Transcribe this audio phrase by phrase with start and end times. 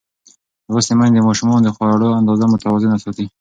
[0.71, 3.25] لوستې میندې د ماشومانو د خوړو اندازه متوازنه ساتي.